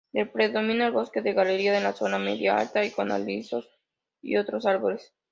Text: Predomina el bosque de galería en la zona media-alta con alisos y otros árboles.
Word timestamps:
Predomina 0.33 0.87
el 0.87 0.93
bosque 0.93 1.21
de 1.21 1.31
galería 1.33 1.77
en 1.77 1.83
la 1.83 1.93
zona 1.93 2.17
media-alta 2.17 2.81
con 2.91 3.11
alisos 3.11 3.69
y 4.23 4.37
otros 4.37 4.65
árboles. 4.65 5.13